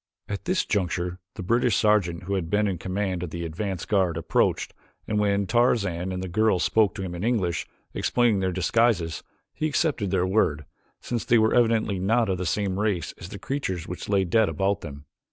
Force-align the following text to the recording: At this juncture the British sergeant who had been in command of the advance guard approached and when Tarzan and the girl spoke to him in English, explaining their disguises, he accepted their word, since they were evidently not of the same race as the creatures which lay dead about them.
At 0.27 0.45
this 0.45 0.65
juncture 0.65 1.19
the 1.35 1.43
British 1.43 1.75
sergeant 1.75 2.23
who 2.23 2.33
had 2.33 2.49
been 2.49 2.67
in 2.67 2.79
command 2.79 3.21
of 3.21 3.29
the 3.29 3.45
advance 3.45 3.85
guard 3.85 4.17
approached 4.17 4.73
and 5.07 5.19
when 5.19 5.45
Tarzan 5.45 6.11
and 6.11 6.23
the 6.23 6.27
girl 6.27 6.57
spoke 6.57 6.95
to 6.95 7.03
him 7.03 7.13
in 7.13 7.23
English, 7.23 7.67
explaining 7.93 8.39
their 8.39 8.51
disguises, 8.51 9.21
he 9.53 9.67
accepted 9.67 10.09
their 10.09 10.25
word, 10.25 10.65
since 11.01 11.23
they 11.23 11.37
were 11.37 11.53
evidently 11.53 11.99
not 11.99 12.29
of 12.29 12.39
the 12.39 12.47
same 12.47 12.79
race 12.79 13.13
as 13.19 13.29
the 13.29 13.37
creatures 13.37 13.87
which 13.87 14.09
lay 14.09 14.23
dead 14.25 14.49
about 14.49 14.81
them. 14.81 15.05